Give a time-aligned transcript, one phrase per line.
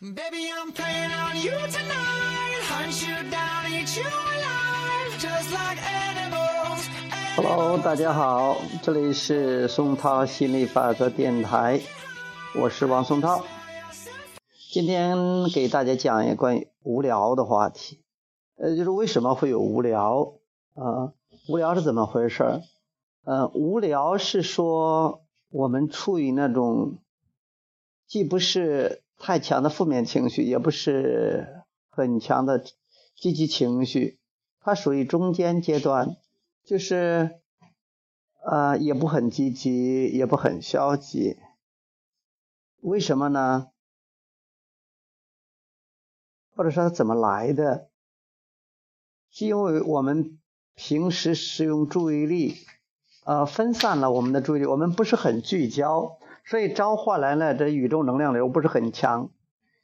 [0.00, 2.62] Baby, I'm playing on you tonight.
[2.70, 6.86] Hunt you down, eat you alive, just like animals.
[7.34, 11.80] Hello，大家好，这里是松涛心理法则电台，
[12.54, 13.44] 我是王松涛。
[14.70, 18.00] 今天给大家讲一个关于无聊的话题，
[18.56, 20.34] 呃，就是为什么会有无聊
[20.76, 21.10] 啊？
[21.48, 22.62] 无聊是怎么回事？
[23.24, 26.98] 呃，无聊是说我们处于那种
[28.06, 32.64] 既不是太强的负面情绪，也不是很强的
[33.16, 34.20] 积极情绪，
[34.60, 36.16] 它属于中间阶段，
[36.64, 37.40] 就是
[38.44, 41.36] 呃也不很积极，也不很消极。
[42.80, 43.68] 为什么呢？
[46.54, 47.90] 或者说它怎么来的？
[49.30, 50.38] 是因为我们
[50.74, 52.56] 平时使用注意力，
[53.24, 56.18] 呃，分散了我们的注意力，我们不是很聚焦。
[56.48, 59.28] 所以召唤来了，这宇宙能量流不是很强，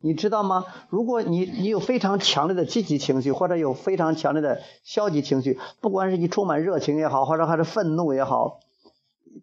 [0.00, 0.64] 你知道吗？
[0.88, 8.60] 如果你你有非常强烈的积极情绪，或者有非常强烈的消极情绪，不管是你充满热情也好，或者还是愤怒也好，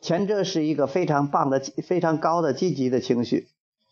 [0.00, 3.48] 前者是一个非常棒的、非常高的积极的情绪，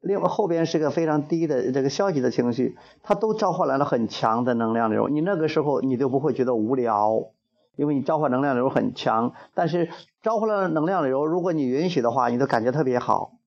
[0.00, 7.31] 另外后边是个非常低的这个消极的情绪，它都召唤来了很强的能量流，你那个时候你就不会觉得无聊。
[7.76, 9.90] 因为你召唤能量流很强，但是
[10.22, 13.38] 召唤了能量流，如果你允许的话，你都感觉特别好；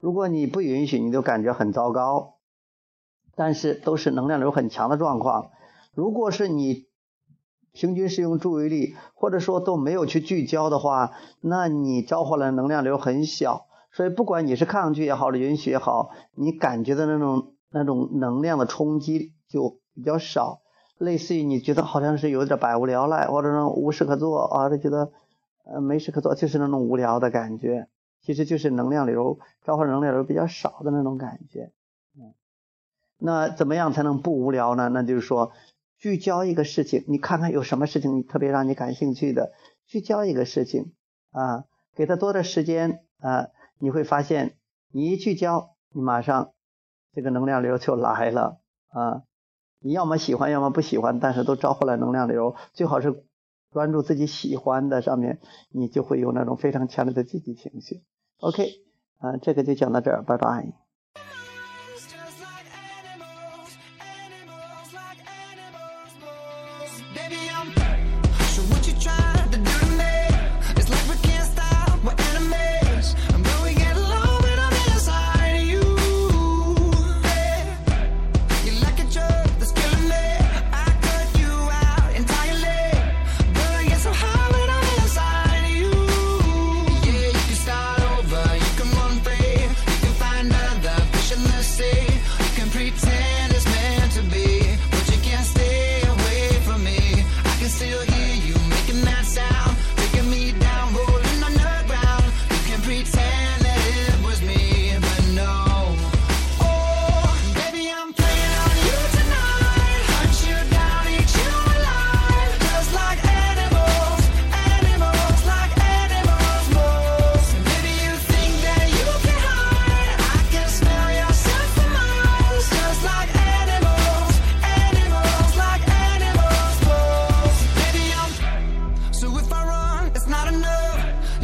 [0.00, 2.36] 如果你不允许，你就感觉很糟糕。
[3.36, 5.50] 但是都是能量流很强的状况。
[5.94, 6.88] 如果是你
[7.72, 13.66] 平均使用注意力，或者说都没有去聚焦的话，那你召唤了能量流很小。
[13.92, 20.60] 所以不管你是抗拒也好，允许也好，你感觉的那种那种能量的冲击就比较少。
[21.00, 25.10] 类似于你觉得好像是有点百无聊赖，或者说无事可做啊，就觉得
[25.64, 27.88] 呃没事可做，就是那种无聊的感觉，
[28.20, 31.72] 其实就是能量流召唤能量流比较少的那种感觉。
[32.14, 32.34] 嗯，
[33.16, 34.90] 那怎么样才能不无聊呢？
[34.90, 35.52] 那就是说
[35.96, 39.52] 聚焦一个事情，你看看有什么事情你特别让你感兴趣的，
[39.86, 40.92] 聚焦一个事情
[41.30, 41.64] 啊，
[41.96, 44.58] 给他多的时间啊，你会发现
[44.92, 46.52] 你一聚焦，你马上
[47.14, 49.22] 这个能量流就来了啊。
[49.82, 52.54] 你要么喜欢，要么不喜欢，但是都招呼了能量流。
[52.74, 53.24] 最好是
[53.72, 58.02] 关注自己喜欢的上面，你就会有那种非常强烈的积极情绪。
[58.40, 58.68] OK，
[59.18, 60.72] 啊，这个就讲到这儿，拜拜。
[67.14, 67.79] baby on